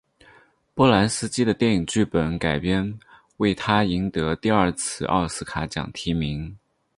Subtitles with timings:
[0.73, 2.97] 波兰斯基的电影剧本改编
[3.37, 6.57] 为他赢得第二次奥斯卡奖提名。